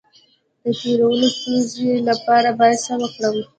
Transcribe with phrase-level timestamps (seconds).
[0.63, 3.35] د تیرولو د ستونزې لپاره باید څه وکړم؟